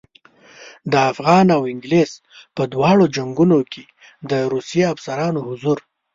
[0.91, 2.11] د افغان او انګلیس
[2.55, 3.83] په دواړو جنګونو کې
[4.29, 5.77] د روسي افسرانو حضور.